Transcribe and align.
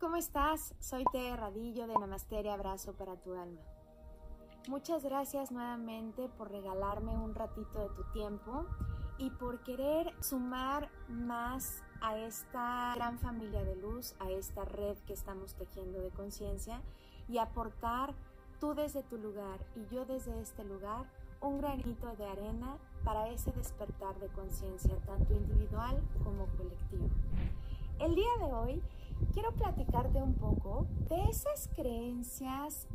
¿cómo 0.00 0.16
estás? 0.16 0.74
Soy 0.80 1.04
Te 1.12 1.36
Radillo 1.36 1.86
de 1.86 1.94
Namaste 1.94 2.48
Abrazo 2.48 2.94
para 2.94 3.16
tu 3.16 3.34
alma. 3.34 3.60
Muchas 4.68 5.04
gracias 5.04 5.52
nuevamente 5.52 6.30
por 6.30 6.50
regalarme 6.50 7.12
un 7.12 7.34
ratito 7.34 7.80
de 7.80 7.88
tu 7.90 8.02
tiempo 8.12 8.64
y 9.18 9.28
por 9.30 9.62
querer 9.64 10.14
sumar 10.22 10.88
más 11.08 11.82
a 12.00 12.16
esta 12.16 12.94
gran 12.94 13.18
familia 13.18 13.64
de 13.64 13.76
luz, 13.76 14.14
a 14.18 14.30
esta 14.30 14.64
red 14.64 14.96
que 15.06 15.12
estamos 15.12 15.54
tejiendo 15.54 16.00
de 16.00 16.10
conciencia 16.10 16.80
y 17.28 17.36
aportar 17.36 18.14
tú 18.58 18.74
desde 18.74 19.02
tu 19.02 19.18
lugar 19.18 19.60
y 19.74 19.94
yo 19.94 20.06
desde 20.06 20.40
este 20.40 20.64
lugar 20.64 21.04
un 21.42 21.58
granito 21.58 22.16
de 22.16 22.26
arena 22.26 22.78
para 23.04 23.28
ese 23.28 23.52
despertar 23.52 24.18
de 24.20 24.28
conciencia, 24.28 24.96
tanto 25.04 25.34
individual 25.34 26.02
como 26.24 26.46
colectivo. 26.56 27.10
El 27.98 28.14
día 28.14 28.30
de 28.38 28.52
hoy 28.52 28.82
quiero 29.32 29.52
platicarte 29.52 30.22
un 30.22 30.34
poco 30.34 30.86
de 31.08 31.24
esas 31.28 31.68
creencias 31.74 32.86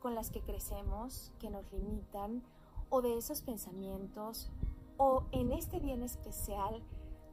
con 0.00 0.14
las 0.14 0.30
que 0.30 0.40
crecemos, 0.40 1.32
que 1.38 1.50
nos 1.50 1.70
limitan, 1.72 2.42
o 2.90 3.02
de 3.02 3.16
esos 3.16 3.42
pensamientos, 3.42 4.50
o 4.96 5.24
en 5.32 5.52
este 5.52 5.80
día 5.80 5.94
en 5.94 6.02
especial, 6.02 6.82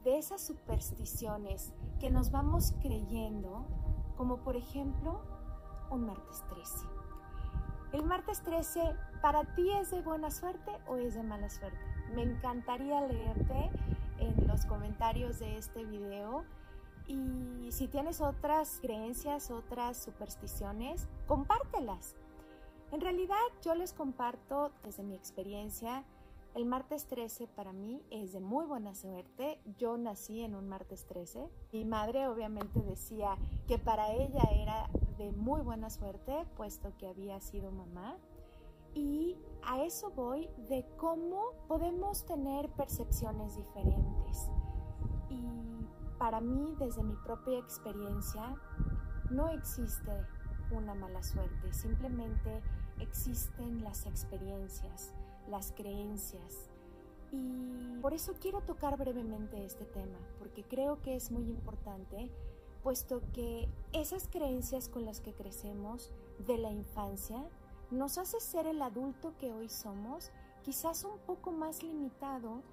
de 0.04 0.18
esas 0.18 0.40
supersticiones 0.40 1.72
que 1.98 2.10
nos 2.10 2.30
vamos 2.30 2.74
creyendo, 2.80 3.66
como 4.16 4.38
por 4.38 4.56
ejemplo 4.56 5.20
un 5.90 6.06
martes 6.06 6.44
13. 6.50 6.86
El 7.92 8.04
martes 8.04 8.42
13, 8.42 8.80
¿para 9.22 9.44
ti 9.54 9.70
es 9.72 9.90
de 9.90 10.02
buena 10.02 10.30
suerte 10.30 10.70
o 10.86 10.96
es 10.96 11.14
de 11.14 11.22
mala 11.22 11.48
suerte? 11.48 11.78
Me 12.14 12.22
encantaría 12.22 13.00
leerte 13.00 13.70
en 14.18 14.46
los 14.46 14.66
comentarios 14.66 15.38
de 15.38 15.56
este 15.56 15.84
video 15.84 16.44
y 17.08 17.70
si 17.72 17.88
tienes 17.88 18.20
otras 18.20 18.78
creencias, 18.80 19.50
otras 19.50 19.96
supersticiones, 19.96 21.08
compártelas. 21.26 22.14
En 22.92 23.00
realidad 23.00 23.36
yo 23.62 23.74
les 23.74 23.92
comparto 23.92 24.72
desde 24.84 25.02
mi 25.02 25.14
experiencia. 25.14 26.04
El 26.54 26.64
martes 26.64 27.06
13 27.06 27.48
para 27.48 27.72
mí 27.72 28.02
es 28.10 28.32
de 28.32 28.40
muy 28.40 28.64
buena 28.64 28.94
suerte. 28.94 29.60
Yo 29.76 29.98
nací 29.98 30.42
en 30.42 30.54
un 30.54 30.68
martes 30.68 31.04
13. 31.06 31.50
Mi 31.72 31.84
madre 31.84 32.28
obviamente 32.28 32.80
decía 32.80 33.36
que 33.66 33.78
para 33.78 34.12
ella 34.12 34.42
era 34.52 34.88
de 35.18 35.32
muy 35.32 35.60
buena 35.60 35.90
suerte, 35.90 36.46
puesto 36.56 36.96
que 36.96 37.08
había 37.08 37.40
sido 37.40 37.70
mamá. 37.70 38.16
Y 38.94 39.36
a 39.62 39.82
eso 39.82 40.10
voy 40.12 40.48
de 40.70 40.86
cómo 40.96 41.50
podemos 41.68 42.24
tener 42.24 42.70
percepciones 42.70 43.56
diferentes. 43.56 44.48
Y 45.28 45.65
para 46.26 46.40
mí, 46.40 46.74
desde 46.80 47.04
mi 47.04 47.14
propia 47.14 47.56
experiencia, 47.56 48.56
no 49.30 49.48
existe 49.48 50.10
una 50.72 50.92
mala 50.92 51.22
suerte, 51.22 51.72
simplemente 51.72 52.64
existen 52.98 53.84
las 53.84 54.06
experiencias, 54.06 55.14
las 55.48 55.70
creencias. 55.70 56.68
Y 57.30 58.00
por 58.02 58.12
eso 58.12 58.34
quiero 58.40 58.60
tocar 58.62 58.98
brevemente 58.98 59.64
este 59.64 59.84
tema, 59.84 60.18
porque 60.40 60.64
creo 60.64 61.00
que 61.00 61.14
es 61.14 61.30
muy 61.30 61.48
importante, 61.48 62.28
puesto 62.82 63.22
que 63.32 63.68
esas 63.92 64.26
creencias 64.26 64.88
con 64.88 65.04
las 65.04 65.20
que 65.20 65.32
crecemos 65.32 66.10
de 66.44 66.58
la 66.58 66.72
infancia 66.72 67.48
nos 67.92 68.18
hace 68.18 68.40
ser 68.40 68.66
el 68.66 68.82
adulto 68.82 69.32
que 69.38 69.52
hoy 69.52 69.68
somos, 69.68 70.32
quizás 70.64 71.04
un 71.04 71.20
poco 71.20 71.52
más 71.52 71.84
limitado 71.84 72.64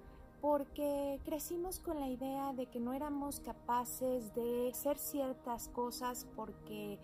porque 0.44 1.22
crecimos 1.24 1.80
con 1.80 1.98
la 1.98 2.06
idea 2.06 2.52
de 2.52 2.66
que 2.66 2.78
no 2.78 2.92
éramos 2.92 3.40
capaces 3.40 4.34
de 4.34 4.68
hacer 4.70 4.98
ciertas 4.98 5.68
cosas 5.68 6.26
porque 6.36 6.98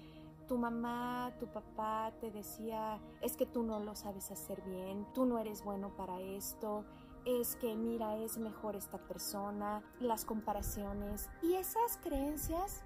tu 0.47 0.59
mamá, 0.59 1.33
tu 1.41 1.47
papá 1.47 2.13
te 2.21 2.31
decía, 2.31 3.01
es 3.23 3.39
que 3.39 3.47
tú 3.47 3.63
no 3.63 3.81
lo 3.81 3.97
sabes 3.97 4.31
hacer 4.31 4.61
bien, 4.61 5.07
tú 5.15 5.25
no 5.25 5.39
eres 5.39 5.65
bueno 5.65 5.89
para 5.97 6.21
esto, 6.21 6.85
es 7.25 7.57
que 7.57 7.75
mira, 7.75 8.15
es 8.19 8.37
mejor 8.37 8.77
esta 8.77 8.99
persona, 8.99 9.83
las 10.01 10.27
comparaciones 10.27 11.31
y 11.43 11.55
esas 11.55 11.97
creencias 12.03 12.85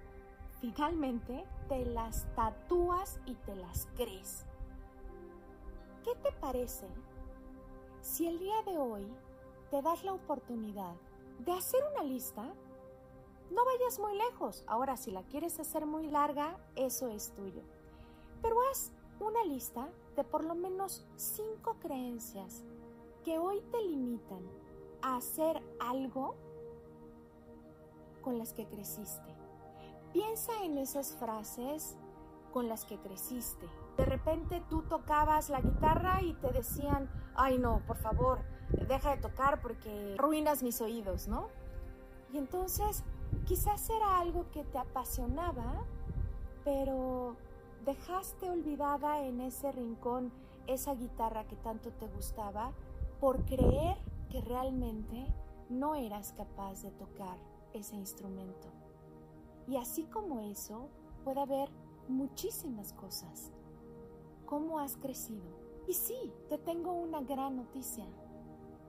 finalmente 0.61 1.43
te 1.67 1.85
las 1.85 2.33
tatúas 2.33 3.19
y 3.25 3.35
te 3.35 3.57
las 3.57 3.89
crees. 3.97 4.45
¿Qué 6.05 6.15
te 6.23 6.31
parece 6.31 6.87
si 7.99 8.25
el 8.27 8.39
día 8.39 8.61
de 8.65 8.77
hoy 8.77 9.05
te 9.71 9.81
das 9.81 10.03
la 10.03 10.13
oportunidad 10.13 10.95
de 11.39 11.51
hacer 11.51 11.81
una 11.93 12.03
lista, 12.03 12.43
no 13.51 13.65
vayas 13.65 13.99
muy 13.99 14.17
lejos. 14.17 14.63
Ahora, 14.67 14.97
si 14.97 15.11
la 15.11 15.23
quieres 15.23 15.59
hacer 15.59 15.85
muy 15.85 16.07
larga, 16.09 16.57
eso 16.75 17.09
es 17.09 17.33
tuyo. 17.33 17.61
Pero 18.41 18.57
haz 18.71 18.91
una 19.19 19.43
lista 19.43 19.89
de 20.15 20.23
por 20.23 20.43
lo 20.43 20.55
menos 20.55 21.05
cinco 21.15 21.77
creencias 21.79 22.63
que 23.23 23.37
hoy 23.37 23.61
te 23.71 23.81
limitan 23.81 24.43
a 25.01 25.17
hacer 25.17 25.61
algo 25.79 26.35
con 28.21 28.37
las 28.37 28.53
que 28.53 28.67
creciste. 28.67 29.35
Piensa 30.13 30.63
en 30.63 30.77
esas 30.77 31.15
frases 31.15 31.97
con 32.53 32.69
las 32.69 32.85
que 32.85 32.97
creciste. 32.97 33.67
De 33.97 34.05
repente 34.05 34.63
tú 34.69 34.81
tocabas 34.83 35.49
la 35.49 35.61
guitarra 35.61 36.21
y 36.21 36.33
te 36.35 36.51
decían, 36.51 37.09
ay 37.35 37.57
no, 37.57 37.81
por 37.85 37.97
favor, 37.97 38.39
deja 38.87 39.15
de 39.15 39.21
tocar 39.21 39.61
porque 39.61 40.15
ruinas 40.17 40.63
mis 40.63 40.81
oídos, 40.81 41.27
¿no? 41.27 41.47
Y 42.33 42.37
entonces 42.37 43.03
quizás 43.45 43.89
era 43.89 44.19
algo 44.19 44.45
que 44.51 44.63
te 44.63 44.77
apasionaba, 44.77 45.85
pero 46.63 47.35
dejaste 47.85 48.49
olvidada 48.49 49.21
en 49.21 49.41
ese 49.41 49.71
rincón 49.71 50.31
esa 50.67 50.95
guitarra 50.95 51.45
que 51.45 51.55
tanto 51.57 51.91
te 51.91 52.07
gustaba 52.07 52.71
por 53.19 53.45
creer 53.45 53.97
que 54.29 54.41
realmente 54.41 55.27
no 55.69 55.95
eras 55.95 56.33
capaz 56.33 56.81
de 56.81 56.91
tocar 56.91 57.37
ese 57.73 57.95
instrumento. 57.95 58.67
Y 59.67 59.77
así 59.77 60.03
como 60.03 60.41
eso, 60.41 60.89
puede 61.23 61.41
haber 61.41 61.69
muchísimas 62.07 62.93
cosas. 62.93 63.51
¿Cómo 64.45 64.79
has 64.79 64.95
crecido? 64.97 65.65
Y 65.87 65.93
sí, 65.93 66.31
te 66.49 66.57
tengo 66.57 66.93
una 66.93 67.21
gran 67.21 67.57
noticia. 67.57 68.05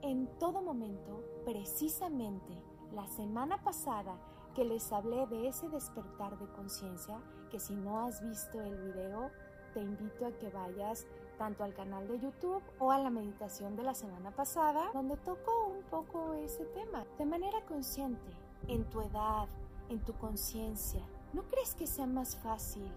En 0.02 0.26
todo 0.38 0.62
momento, 0.62 1.24
precisamente 1.44 2.62
la 2.92 3.06
semana 3.06 3.62
pasada 3.62 4.16
que 4.54 4.64
les 4.64 4.92
hablé 4.92 5.26
de 5.26 5.48
ese 5.48 5.68
despertar 5.68 6.38
de 6.38 6.46
conciencia, 6.52 7.20
que 7.50 7.58
si 7.58 7.74
no 7.74 8.00
has 8.00 8.22
visto 8.22 8.60
el 8.60 8.76
video, 8.76 9.30
te 9.74 9.80
invito 9.80 10.26
a 10.26 10.32
que 10.32 10.48
vayas 10.48 11.06
tanto 11.38 11.64
al 11.64 11.74
canal 11.74 12.08
de 12.08 12.18
YouTube 12.18 12.62
o 12.78 12.90
a 12.90 12.98
la 12.98 13.10
meditación 13.10 13.76
de 13.76 13.82
la 13.82 13.94
semana 13.94 14.30
pasada, 14.30 14.90
donde 14.94 15.16
toco 15.18 15.66
un 15.66 15.82
poco 15.84 16.34
ese 16.34 16.64
tema 16.66 17.04
de 17.18 17.26
manera 17.26 17.64
consciente, 17.66 18.30
en 18.68 18.84
tu 18.88 19.00
edad, 19.02 19.48
en 19.88 20.00
tu 20.00 20.14
conciencia. 20.14 21.02
¿No 21.32 21.42
crees 21.42 21.74
que 21.74 21.86
sea 21.86 22.06
más 22.06 22.36
fácil 22.36 22.90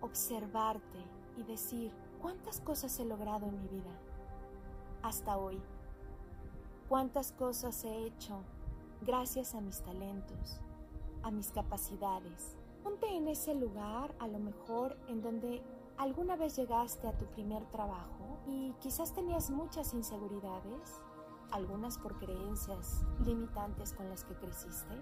observarte 0.00 0.98
y 1.36 1.42
decir 1.44 1.92
cuántas 2.20 2.60
cosas 2.60 2.98
he 2.98 3.04
logrado 3.04 3.46
en 3.46 3.60
mi 3.60 3.68
vida 3.68 3.92
hasta 5.02 5.36
hoy, 5.36 5.60
cuántas 6.88 7.32
cosas 7.32 7.84
he 7.84 8.06
hecho 8.06 8.42
gracias 9.02 9.54
a 9.54 9.60
mis 9.60 9.82
talentos, 9.82 10.58
a 11.22 11.30
mis 11.30 11.50
capacidades. 11.50 12.56
Ponte 12.82 13.06
en 13.14 13.28
ese 13.28 13.54
lugar, 13.54 14.14
a 14.18 14.26
lo 14.26 14.38
mejor 14.38 14.96
en 15.08 15.20
donde 15.20 15.62
alguna 15.98 16.36
vez 16.36 16.56
llegaste 16.56 17.06
a 17.06 17.16
tu 17.16 17.26
primer 17.26 17.64
trabajo 17.66 18.38
y 18.46 18.72
quizás 18.80 19.12
tenías 19.12 19.50
muchas 19.50 19.92
inseguridades, 19.92 21.02
algunas 21.50 21.98
por 21.98 22.18
creencias 22.18 23.02
limitantes 23.24 23.92
con 23.92 24.08
las 24.08 24.24
que 24.24 24.34
creciste, 24.34 24.94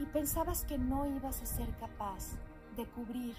y 0.00 0.06
pensabas 0.06 0.64
que 0.64 0.78
no 0.78 1.06
ibas 1.06 1.42
a 1.42 1.46
ser 1.46 1.76
capaz 1.76 2.32
de 2.76 2.86
cubrir 2.86 3.36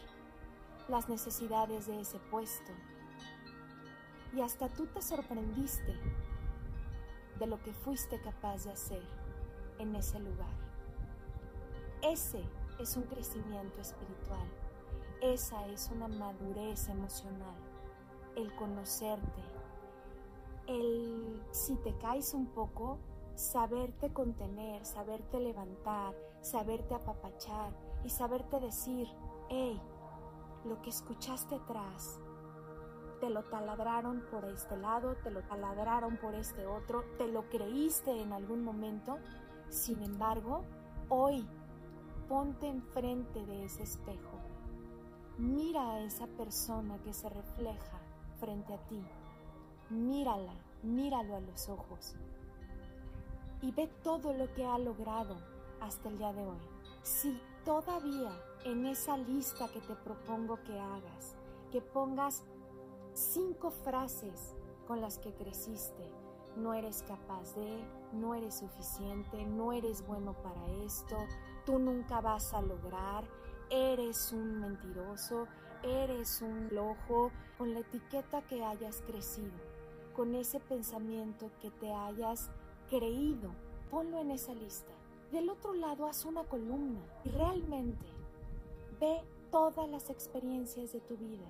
las 0.88 1.10
necesidades 1.10 1.88
de 1.88 2.00
ese 2.00 2.20
puesto. 2.32 2.72
Y 4.34 4.40
hasta 4.40 4.70
tú 4.70 4.86
te 4.88 5.02
sorprendiste 5.02 6.00
de 7.40 7.48
lo 7.48 7.62
que 7.62 7.74
fuiste 7.74 8.20
capaz 8.22 8.66
de 8.66 8.72
hacer 8.72 9.04
en 9.80 9.96
ese 9.96 10.20
lugar. 10.20 10.54
Ese 12.02 12.44
es 12.80 12.96
un 12.98 13.04
crecimiento 13.04 13.82
espiritual. 13.82 14.48
Esa 15.22 15.66
es 15.68 15.90
una 15.92 16.08
madurez 16.08 16.90
emocional. 16.90 17.56
El 18.36 18.54
conocerte. 18.56 19.42
El, 20.68 21.42
si 21.52 21.76
te 21.78 21.96
caes 21.98 22.34
un 22.34 22.48
poco, 22.48 23.00
saberte 23.36 24.12
contener, 24.12 24.86
saberte 24.86 25.40
levantar, 25.40 26.16
saberte 26.42 26.96
apapachar 26.96 27.72
y 28.04 28.10
saberte 28.10 28.60
decir, 28.60 29.08
hey, 29.50 29.82
lo 30.64 30.82
que 30.82 30.90
escuchaste 30.90 31.56
atrás, 31.56 32.20
te 33.26 33.32
lo 33.32 33.42
taladraron 33.42 34.22
por 34.30 34.46
este 34.46 34.78
lado, 34.78 35.16
te 35.24 35.32
lo 35.32 35.42
taladraron 35.42 36.16
por 36.18 36.36
este 36.36 36.68
otro, 36.68 37.04
te 37.18 37.28
lo 37.28 37.50
creíste 37.50 38.22
en 38.22 38.32
algún 38.34 38.64
momento, 38.64 39.18
sin 39.70 40.04
embargo, 40.04 40.62
hoy 41.10 41.44
ponte 42.30 42.68
enfrente 42.68 43.44
de 43.48 43.66
ese 43.66 43.82
espejo. 43.82 44.38
Mira 45.40 45.94
a 45.94 46.02
esa 46.02 46.28
persona 46.28 47.00
que 47.00 47.14
se 47.14 47.28
refleja 47.28 48.00
frente 48.40 48.76
a 48.76 48.78
ti. 48.86 49.04
Mírala, 49.90 50.54
míralo 50.84 51.38
a 51.38 51.40
los 51.40 51.68
ojos. 51.68 52.14
Y 53.64 53.72
ve 53.72 53.88
todo 54.04 54.34
lo 54.34 54.54
que 54.54 54.68
ha 54.68 54.78
logrado 54.78 55.36
hasta 55.82 56.10
el 56.10 56.20
día 56.20 56.32
de 56.32 56.46
hoy. 56.46 56.60
Si 57.02 57.42
todavía 57.66 58.30
en 58.66 58.86
esa 58.86 59.18
lista 59.18 59.68
que 59.70 59.82
te 59.82 59.96
propongo 59.96 60.60
que 60.64 60.80
hagas, 60.80 61.36
que 61.72 61.82
pongas 61.82 62.44
cinco 63.16 63.72
frases 63.72 64.54
con 64.88 65.02
las 65.02 65.18
que 65.18 65.34
creciste, 65.34 66.04
no 66.58 66.74
eres 66.74 67.04
capaz 67.04 67.56
de, 67.56 67.84
no 68.14 68.36
eres 68.36 68.56
suficiente, 68.56 69.46
no 69.46 69.72
eres 69.72 70.06
bueno 70.06 70.34
para 70.34 70.68
esto, 70.86 71.16
tú 71.66 71.80
nunca 71.80 72.22
vas 72.22 72.54
a 72.54 72.62
lograr, 72.62 73.24
eres 73.70 74.32
un 74.32 74.60
mentiroso, 74.60 75.48
eres 75.82 76.42
un 76.42 76.68
flojo, 76.70 77.32
con 77.58 77.74
la 77.74 77.80
etiqueta 77.80 78.42
que 78.42 78.66
hayas 78.66 79.02
crecido, 79.08 79.54
con 80.14 80.36
ese 80.36 80.60
pensamiento 80.60 81.50
que 81.62 81.72
te 81.72 81.94
hayas 81.94 82.50
creído, 82.90 83.50
ponlo 83.90 84.20
en 84.20 84.32
esa 84.32 84.54
lista. 84.54 84.92
Del 85.32 85.50
otro 85.50 85.74
lado 85.74 86.06
haz 86.06 86.26
una 86.26 86.44
columna 86.44 87.00
y 87.24 87.30
realmente 87.30 88.06
ve 89.00 89.24
todas 89.52 89.90
las 89.90 90.10
experiencias 90.10 90.92
de 90.92 91.00
tu 91.00 91.16
vida, 91.16 91.48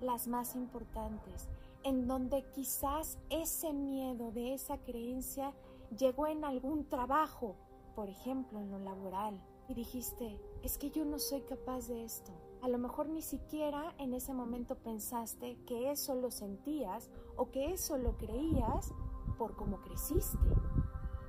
las 0.00 0.26
más 0.26 0.54
importantes, 0.54 1.48
en 1.82 2.06
donde 2.06 2.44
quizás 2.54 3.18
ese 3.30 3.72
miedo 3.72 4.30
de 4.32 4.54
esa 4.54 4.78
creencia 4.78 5.52
llegó 5.96 6.26
en 6.26 6.44
algún 6.44 6.88
trabajo, 6.88 7.56
por 7.94 8.08
ejemplo 8.08 8.60
en 8.60 8.70
lo 8.70 8.78
laboral, 8.78 9.40
y 9.68 9.74
dijiste, 9.74 10.38
es 10.62 10.78
que 10.78 10.90
yo 10.90 11.04
no 11.04 11.18
soy 11.18 11.42
capaz 11.42 11.88
de 11.88 12.04
esto. 12.04 12.32
A 12.62 12.68
lo 12.68 12.78
mejor 12.78 13.08
ni 13.08 13.22
siquiera 13.22 13.94
en 13.98 14.14
ese 14.14 14.32
momento 14.32 14.76
pensaste 14.76 15.58
que 15.66 15.90
eso 15.90 16.14
lo 16.14 16.30
sentías 16.30 17.10
o 17.36 17.50
que 17.50 17.72
eso 17.72 17.98
lo 17.98 18.16
creías 18.16 18.92
por 19.36 19.54
cómo 19.56 19.80
creciste, 19.82 20.38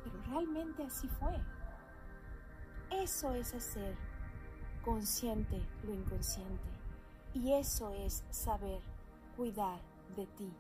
pero 0.03 0.21
realmente 0.29 0.83
así 0.83 1.07
fue. 1.07 1.41
Eso 2.91 3.33
es 3.33 3.53
hacer 3.53 3.97
consciente 4.83 5.61
lo 5.83 5.93
inconsciente 5.93 6.74
y 7.35 7.53
eso 7.53 7.91
es 7.91 8.23
saber 8.31 8.81
cuidar 9.35 9.79
de 10.15 10.25
ti. 10.25 10.51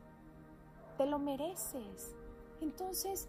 Te 0.97 1.05
lo 1.05 1.17
mereces. 1.17 2.15
Entonces, 2.61 3.27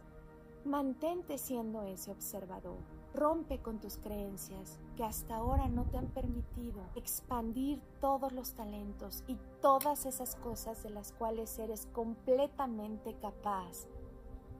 mantente 0.64 1.38
siendo 1.38 1.82
ese 1.82 2.10
observador. 2.10 2.78
Rompe 3.14 3.58
con 3.62 3.78
tus 3.78 3.96
creencias 3.96 4.78
que 4.96 5.04
hasta 5.04 5.36
ahora 5.36 5.68
no 5.68 5.84
te 5.84 5.96
han 5.96 6.08
permitido 6.08 6.82
expandir 6.96 7.80
todos 8.00 8.32
los 8.32 8.52
talentos 8.52 9.24
y 9.26 9.38
todas 9.62 10.04
esas 10.04 10.36
cosas 10.36 10.82
de 10.82 10.90
las 10.90 11.12
cuales 11.12 11.58
eres 11.58 11.86
completamente 11.92 13.14
capaz. 13.14 13.86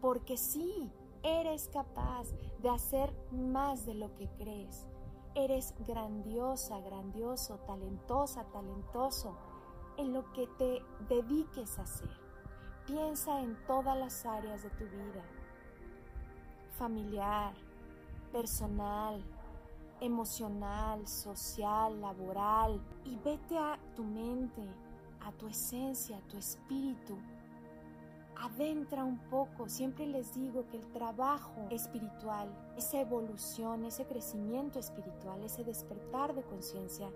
Porque 0.01 0.37
sí, 0.37 0.91
eres 1.23 1.69
capaz 1.69 2.29
de 2.63 2.71
hacer 2.71 3.13
más 3.31 3.85
de 3.85 3.95
lo 3.95 4.15
que 4.15 4.29
crees. 4.39 4.87
Eres 5.39 5.75
grandiosa, 5.87 6.81
grandioso, 6.81 7.59
talentosa, 7.67 8.45
talentoso 8.45 9.37
en 9.99 10.15
lo 10.15 10.33
que 10.33 10.47
te 10.57 10.83
dediques 11.11 11.79
a 11.79 11.83
hacer. 11.83 12.09
Piensa 12.87 13.43
en 13.43 13.55
todas 13.67 13.99
las 13.99 14.25
áreas 14.25 14.63
de 14.63 14.71
tu 14.71 14.85
vida, 14.85 15.23
familiar, 16.79 17.53
personal, 18.33 19.23
emocional, 20.01 21.07
social, 21.07 22.01
laboral, 22.01 22.81
y 23.05 23.17
vete 23.17 23.59
a 23.59 23.79
tu 23.95 24.05
mente, 24.05 24.67
a 25.21 25.33
tu 25.33 25.49
esencia, 25.49 26.17
a 26.17 26.29
tu 26.29 26.39
espíritu. 26.39 27.19
Adentra 28.39 29.03
un 29.03 29.19
poco, 29.31 29.69
siempre 29.69 30.07
les 30.07 30.35
digo 30.35 30.67
que 30.69 30.77
el 30.77 30.93
trabajo 30.93 31.67
espiritual, 31.71 32.49
esa 32.77 33.01
evolución, 33.01 33.85
ese 33.85 34.05
crecimiento 34.05 34.79
espiritual, 34.79 35.43
ese 35.43 35.65
despertar 35.65 36.35
de 36.35 36.43
conciencia, 36.43 37.11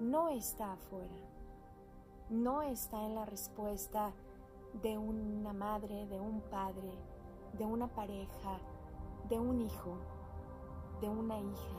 no 0.00 0.28
está 0.28 0.72
afuera, 0.72 1.16
no 2.28 2.62
está 2.62 3.04
en 3.04 3.14
la 3.14 3.24
respuesta 3.24 4.12
de 4.82 4.98
una 4.98 5.52
madre, 5.54 6.06
de 6.06 6.20
un 6.20 6.42
padre, 6.42 6.92
de 7.54 7.64
una 7.64 7.88
pareja, 7.88 8.58
de 9.28 9.38
un 9.38 9.62
hijo, 9.62 9.96
de 11.00 11.08
una 11.08 11.38
hija, 11.40 11.78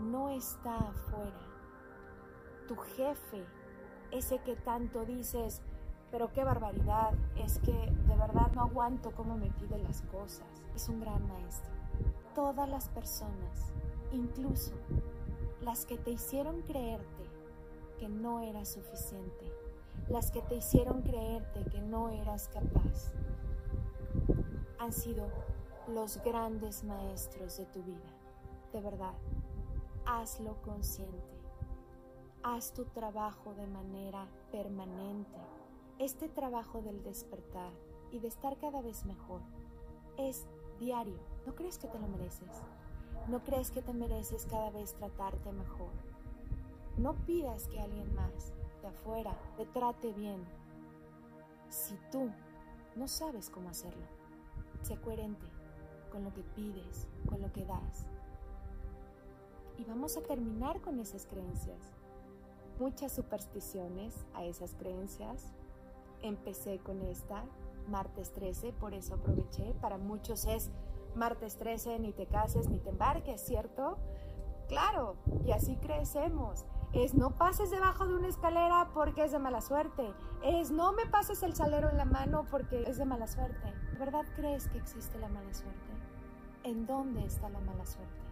no 0.00 0.30
está 0.30 0.76
afuera. 0.76 1.40
Tu 2.66 2.76
jefe, 2.76 3.44
ese 4.10 4.38
que 4.38 4.56
tanto 4.56 5.04
dices, 5.04 5.60
pero 6.14 6.32
qué 6.32 6.44
barbaridad, 6.44 7.12
es 7.34 7.58
que 7.58 7.72
de 7.72 8.14
verdad 8.14 8.52
no 8.54 8.60
aguanto 8.62 9.10
cómo 9.10 9.36
me 9.36 9.50
pide 9.50 9.78
las 9.78 10.02
cosas, 10.02 10.46
es 10.72 10.88
un 10.88 11.00
gran 11.00 11.26
maestro. 11.26 11.72
Todas 12.36 12.68
las 12.68 12.88
personas, 12.88 13.72
incluso 14.12 14.74
las 15.60 15.84
que 15.84 15.98
te 15.98 16.12
hicieron 16.12 16.62
creerte 16.62 17.24
que 17.98 18.08
no 18.08 18.38
era 18.38 18.64
suficiente, 18.64 19.52
las 20.08 20.30
que 20.30 20.40
te 20.42 20.54
hicieron 20.54 21.02
creerte 21.02 21.64
que 21.64 21.80
no 21.80 22.10
eras 22.10 22.46
capaz, 22.46 23.10
han 24.78 24.92
sido 24.92 25.26
los 25.88 26.22
grandes 26.22 26.84
maestros 26.84 27.56
de 27.56 27.66
tu 27.66 27.82
vida. 27.82 28.14
De 28.72 28.80
verdad, 28.80 29.14
hazlo 30.06 30.62
consciente. 30.62 31.34
Haz 32.44 32.72
tu 32.72 32.84
trabajo 32.84 33.52
de 33.54 33.66
manera 33.66 34.28
permanente. 34.52 35.03
Este 35.98 36.28
trabajo 36.28 36.82
del 36.82 37.02
despertar 37.04 37.70
y 38.10 38.18
de 38.18 38.26
estar 38.28 38.56
cada 38.58 38.82
vez 38.82 39.04
mejor 39.04 39.40
es 40.18 40.46
diario. 40.80 41.18
¿No 41.46 41.54
crees 41.54 41.78
que 41.78 41.86
te 41.86 41.98
lo 42.00 42.08
mereces? 42.08 42.62
¿No 43.28 43.44
crees 43.44 43.70
que 43.70 43.80
te 43.80 43.92
mereces 43.92 44.46
cada 44.46 44.70
vez 44.70 44.94
tratarte 44.94 45.52
mejor? 45.52 45.90
No 46.96 47.14
pidas 47.26 47.68
que 47.68 47.80
alguien 47.80 48.12
más 48.14 48.52
afuera 48.84 49.38
te 49.56 49.66
trate 49.66 50.12
bien 50.12 50.44
si 51.68 51.96
tú 52.10 52.28
no 52.96 53.08
sabes 53.08 53.48
cómo 53.48 53.70
hacerlo. 53.70 54.06
Sé 54.82 54.96
coherente 55.00 55.46
con 56.10 56.24
lo 56.24 56.34
que 56.34 56.42
pides, 56.42 57.06
con 57.28 57.40
lo 57.40 57.52
que 57.52 57.64
das. 57.64 58.06
Y 59.78 59.84
vamos 59.84 60.16
a 60.16 60.22
terminar 60.22 60.80
con 60.80 60.98
esas 61.00 61.26
creencias. 61.26 61.92
Muchas 62.78 63.12
supersticiones 63.12 64.26
a 64.34 64.44
esas 64.44 64.74
creencias. 64.74 65.52
Empecé 66.24 66.78
con 66.78 67.02
esta, 67.02 67.44
martes 67.86 68.32
13, 68.32 68.72
por 68.72 68.94
eso 68.94 69.14
aproveché. 69.14 69.74
Para 69.74 69.98
muchos 69.98 70.46
es 70.46 70.70
martes 71.14 71.58
13, 71.58 71.98
ni 71.98 72.12
te 72.12 72.26
cases 72.26 72.68
ni 72.70 72.78
te 72.78 72.88
embarques, 72.88 73.42
¿cierto? 73.42 73.98
Claro, 74.68 75.16
y 75.44 75.52
así 75.52 75.76
crecemos 75.76 76.64
es 76.94 77.12
no 77.12 77.32
pases 77.32 77.70
debajo 77.70 78.06
de 78.06 78.14
una 78.14 78.28
escalera 78.28 78.88
porque 78.94 79.24
es 79.24 79.32
de 79.32 79.38
mala 79.38 79.60
suerte, 79.60 80.14
es 80.42 80.70
no 80.70 80.92
me 80.92 81.04
pases 81.06 81.42
el 81.42 81.54
salero 81.54 81.90
en 81.90 81.98
la 81.98 82.04
mano 82.04 82.46
porque 82.50 82.84
es 82.88 82.96
de 82.96 83.04
mala 83.04 83.26
suerte. 83.26 83.74
¿De 83.92 83.98
verdad 83.98 84.24
crees 84.36 84.68
que 84.68 84.78
existe 84.78 85.18
la 85.18 85.28
mala 85.28 85.52
suerte? 85.52 85.92
¿En 86.62 86.86
dónde 86.86 87.24
está 87.26 87.50
la 87.50 87.60
mala 87.60 87.84
suerte? 87.84 88.22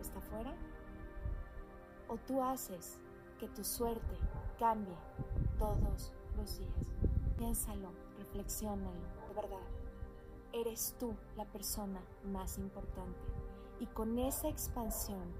¿Está 0.00 0.20
fuera? 0.20 0.52
¿O 2.08 2.16
tú 2.16 2.42
haces 2.42 2.98
que 3.38 3.46
tu 3.48 3.62
suerte 3.62 4.18
cambie 4.58 4.96
todos 5.56 6.12
los 6.36 6.58
días? 6.58 6.72
Piénsalo, 7.36 7.90
reflexiónalo, 8.18 9.00
de 9.28 9.34
verdad. 9.34 9.66
Eres 10.52 10.94
tú 10.98 11.14
la 11.36 11.44
persona 11.46 12.00
más 12.24 12.58
importante. 12.58 13.18
Y 13.80 13.86
con 13.86 14.18
esa 14.18 14.48
expansión 14.48 15.32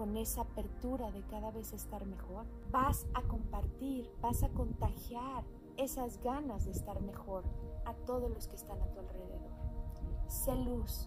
con 0.00 0.16
esa 0.16 0.40
apertura 0.40 1.10
de 1.10 1.20
cada 1.24 1.50
vez 1.50 1.74
estar 1.74 2.06
mejor, 2.06 2.46
vas 2.70 3.06
a 3.12 3.20
compartir, 3.20 4.10
vas 4.22 4.42
a 4.42 4.48
contagiar 4.48 5.44
esas 5.76 6.18
ganas 6.22 6.64
de 6.64 6.70
estar 6.70 7.02
mejor 7.02 7.44
a 7.84 7.92
todos 8.06 8.30
los 8.30 8.48
que 8.48 8.56
están 8.56 8.80
a 8.80 8.86
tu 8.94 9.00
alrededor. 9.00 9.50
Sé 10.26 10.56
luz 10.56 11.06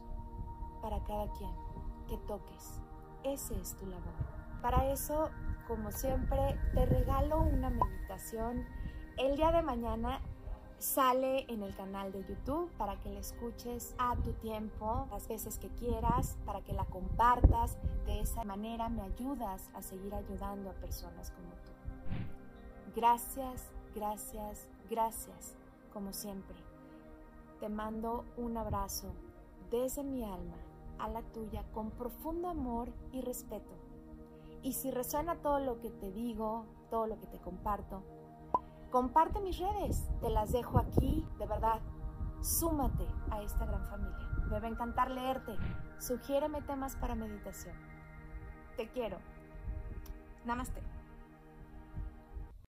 para 0.84 1.04
cada 1.06 1.32
quien 1.34 1.50
que 2.08 2.18
toques. 2.28 2.80
Ese 3.24 3.60
es 3.60 3.76
tu 3.78 3.88
labor. 3.88 4.14
Para 4.62 4.92
eso, 4.92 5.32
como 5.68 5.92
siempre, 5.92 6.60
te 6.76 6.86
regalo 6.86 7.42
una 7.42 7.72
meditación. 7.72 8.64
El 9.18 9.38
día 9.38 9.52
de 9.52 9.62
mañana 9.62 10.22
sale 10.80 11.46
en 11.48 11.62
el 11.62 11.76
canal 11.76 12.12
de 12.12 12.26
YouTube 12.26 12.72
para 12.80 13.00
que 13.00 13.10
la 13.10 13.20
escuches 13.20 13.94
a 14.00 14.16
tu 14.16 14.34
tiempo, 14.34 15.08
las 15.12 15.28
veces 15.28 15.60
que 15.60 15.70
quieras, 15.70 16.36
para 16.46 16.62
que 16.62 16.74
la 16.74 16.86
compartas. 16.86 17.78
De 18.08 18.22
esa 18.22 18.44
manera 18.44 18.90
me 18.90 19.04
ayudas 19.04 19.70
a 19.76 19.84
seguir 19.84 20.16
ayudando 20.16 20.72
a 20.72 20.74
personas 20.74 21.30
como 21.30 21.50
tú. 21.50 22.96
Gracias, 22.96 23.72
gracias, 23.94 24.68
gracias, 24.90 25.56
como 25.94 26.12
siempre. 26.12 26.58
Te 27.60 27.70
mando 27.70 28.26
un 28.36 28.58
abrazo 28.58 29.14
desde 29.70 30.04
mi 30.04 30.24
alma 30.24 30.58
a 30.98 31.08
la 31.08 31.22
tuya 31.22 31.64
con 31.72 31.92
profundo 31.92 32.50
amor 32.50 32.90
y 33.12 33.22
respeto. 33.22 33.74
Y 34.64 34.74
si 34.74 34.90
resuena 34.90 35.36
todo 35.36 35.60
lo 35.60 35.80
que 35.80 35.92
te 35.92 36.12
digo, 36.12 36.66
todo 36.90 37.06
lo 37.06 37.20
que 37.20 37.28
te 37.28 37.38
comparto, 37.38 38.02
comparte 38.94 39.42
mis 39.42 39.58
redes, 39.58 40.08
te 40.22 40.30
las 40.30 40.52
dejo 40.52 40.78
aquí, 40.78 41.26
de 41.40 41.48
verdad. 41.48 41.82
Súmate 42.42 43.08
a 43.32 43.42
esta 43.42 43.66
gran 43.66 43.84
familia. 43.88 44.30
Me 44.52 44.60
va 44.60 44.68
a 44.68 44.70
encantar 44.70 45.10
leerte. 45.10 45.58
Sugiéreme 45.98 46.62
temas 46.62 46.96
para 46.98 47.16
meditación. 47.16 47.76
Te 48.78 48.88
quiero. 48.90 49.18
Namaste. 50.46 50.93